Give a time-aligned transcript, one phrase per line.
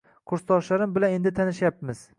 [0.31, 2.07] Kursdoshlarim bilan endi tanishyapmiz